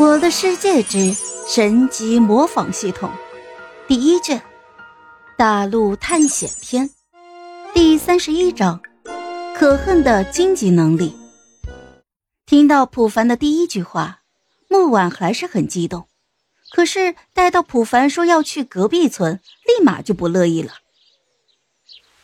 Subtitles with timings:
[0.00, 1.12] 我的世界之
[1.46, 3.12] 神级模仿系统
[3.86, 4.40] 第一卷
[5.36, 6.88] 大陆探险篇
[7.74, 8.80] 第三十一章
[9.54, 11.14] 可恨的荆棘能力。
[12.46, 14.22] 听到普凡的第一句话，
[14.68, 16.08] 木婉还是很激动。
[16.72, 20.72] 可是待到普凡说要去隔壁村，立马就不乐意了。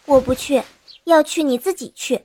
[0.07, 0.63] 我不去，
[1.05, 2.23] 要去你自己去。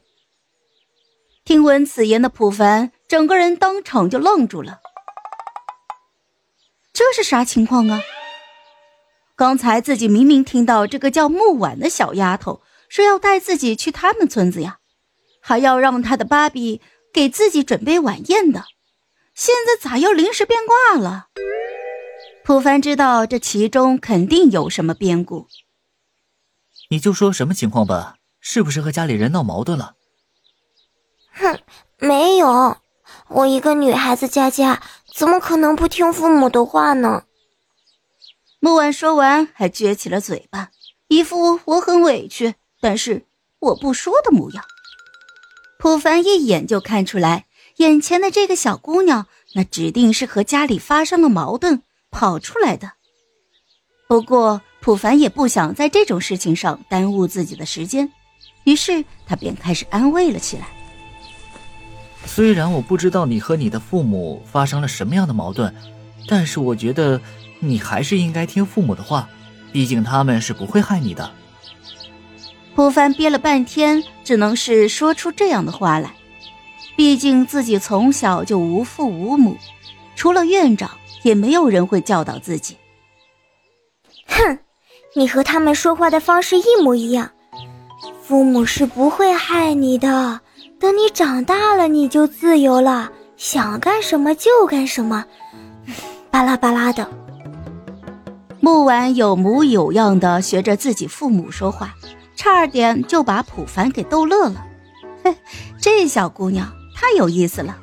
[1.44, 4.80] 听闻此言的普凡，整个人当场就愣住了。
[7.02, 8.00] 这是啥情况啊？
[9.36, 14.78] 刚才自己明明听到这个叫木婉的小丫头说要带自己去他们村子呀，
[15.42, 16.80] 还要让她的芭比
[17.12, 18.66] 给自己准备晚宴的，
[19.34, 21.30] 现在咋又临时变卦了？
[22.44, 25.48] 普凡知道这其中肯定有什么变故。
[26.92, 29.96] 你就说什么情况吧，是不是和家里人闹矛盾了？
[31.34, 31.60] 哼，
[31.98, 32.78] 没有，
[33.28, 34.84] 我一个女孩子家家。
[35.14, 37.24] 怎么可能不听父母的话呢？
[38.60, 40.70] 木婉说完，还撅起了嘴巴，
[41.08, 43.26] 一副我很委屈，但是
[43.60, 44.64] 我不说的模样。
[45.80, 47.46] 普凡一眼就看出来，
[47.78, 52.92] 眼前的这个小姑娘，那指定是和家里发生了矛盾跑出来的。
[54.08, 58.12] 不过，普凡也不想在这种事情上耽误自己的时间，
[58.64, 60.68] 于是他便开始安慰了起来。
[62.34, 65.76] 虽然我不知道你和你的父母发生了什么样的矛盾，
[66.30, 67.20] 但是我觉得
[67.60, 69.28] 你还是应该听父母的话，
[69.74, 71.30] 毕竟他们是不会害你的。
[72.74, 76.14] 普凡憋了半天，只能是说出这样的话来。
[76.96, 79.58] 毕竟自己从小就无父无母，
[80.16, 80.90] 除了院长，
[81.24, 82.78] 也没有人会教导自己。
[84.28, 84.58] 哼，
[85.16, 87.30] 你和他们说话的方式一模一样，
[88.24, 90.40] 父母是不会害你的。
[90.82, 95.24] 等你长大了，你就自由了，想干什么就干什么，
[96.32, 97.08] 巴拉巴拉的。
[98.60, 101.94] 木婉有模有样的学着自己父母说话，
[102.36, 104.66] 差点就把普凡给逗乐了。
[105.24, 105.36] 嘿，
[105.80, 107.78] 这小姑娘太有意思了。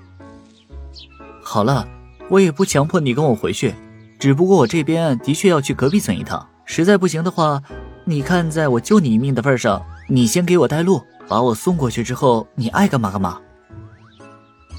[1.40, 1.86] 好了，
[2.28, 3.76] 我也不强迫你跟我回去，
[4.18, 7.62] 只不过我这边的确要去隔壁村一趟，实在不行的话，
[8.04, 11.00] 你看在我救你一命的份上，你先给我带路。
[11.28, 13.38] 把我送过去之后，你爱干嘛干嘛。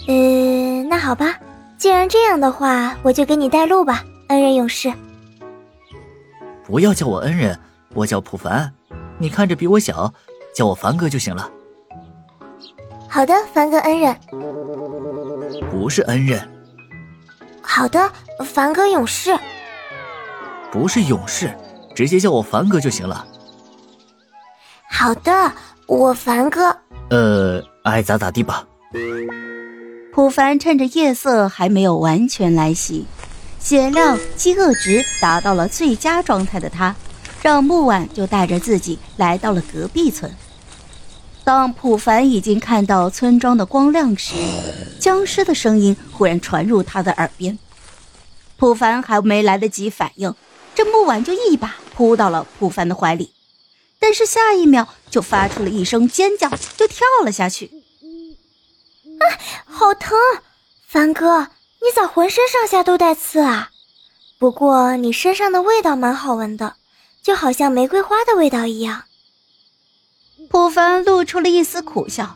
[0.07, 1.37] 呃，那好吧，
[1.77, 4.91] 既然这样的话，我就给你带路吧，恩人勇士。
[6.65, 7.57] 不要叫我恩人，
[7.93, 8.73] 我叫普凡，
[9.19, 10.11] 你看着比我小，
[10.55, 11.49] 叫我凡哥就行了。
[13.07, 14.15] 好的，凡哥恩人。
[15.69, 16.47] 不是恩人。
[17.61, 18.11] 好的，
[18.43, 19.38] 凡哥勇士。
[20.71, 21.55] 不是勇士，
[21.95, 23.25] 直接叫我凡哥就行了。
[24.89, 25.51] 好的。
[25.89, 26.77] 我凡哥，
[27.09, 28.63] 呃，爱咋咋地吧。
[30.13, 33.07] 普凡趁着夜色还没有完全来袭，
[33.59, 36.95] 血量、饥饿值达到了最佳状态的他，
[37.41, 40.31] 让木婉就带着自己来到了隔壁村。
[41.44, 44.35] 当普凡已经看到村庄的光亮时，
[45.00, 47.57] 僵尸的声音忽然传入他的耳边。
[48.57, 50.35] 普凡还没来得及反应，
[50.75, 53.31] 这木婉就一把扑到了普凡的怀里。
[53.99, 57.69] 但是下一秒就发出了一声尖叫，就跳了下去。
[59.19, 59.23] 啊，
[59.65, 60.17] 好疼！
[60.87, 61.41] 凡哥，
[61.81, 63.69] 你咋浑身上下都带刺啊？
[64.39, 66.75] 不过你身上的味道蛮好闻的，
[67.21, 69.03] 就好像玫瑰花的味道一样。
[70.49, 72.35] 普凡露出了一丝苦笑，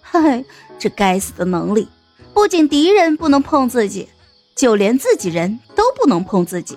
[0.00, 0.44] 嘿，
[0.78, 1.86] 这该死的能力，
[2.32, 4.08] 不仅敌人不能碰自己，
[4.56, 6.76] 就连自己人都不能碰自己。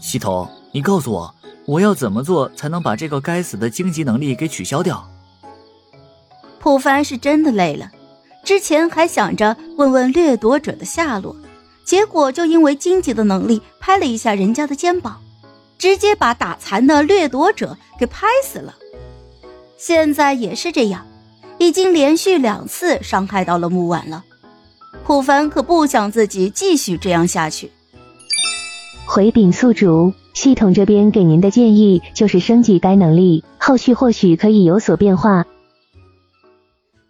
[0.00, 1.34] 系统，你告诉我。
[1.64, 5.08] 我要怎么做才能把这个该死的荆棘能力给取消掉？
[6.60, 7.90] 普凡是真的累了，
[8.44, 11.34] 之前还想着问问掠夺者的下落，
[11.82, 15.20] 结果就因为荆棘的能力拍了一下人家的肩膀，
[15.78, 18.74] 直接把打残的掠夺者给拍死了。
[19.78, 21.06] 现在也是这样，
[21.58, 24.22] 已经连续两次伤害到了木婉了。
[25.04, 27.72] 普凡可不想自己继续这样下去。
[29.04, 30.12] 回禀宿主。
[30.36, 35.46] 系统这边给您的建议就是升级该能力，后续或许可以有所变化。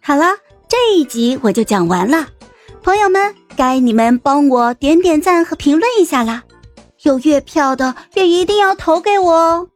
[0.01, 0.23] 好了，
[0.69, 2.25] 这一集我就讲完了，
[2.81, 6.45] 朋友们，该你们帮我点点赞和评论一下啦！
[7.03, 9.67] 有月票的也一定要投给我哦，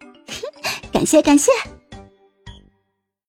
[0.94, 1.52] 感 谢感谢。